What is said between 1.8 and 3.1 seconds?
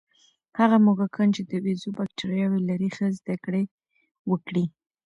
بکتریاوې لري، ښې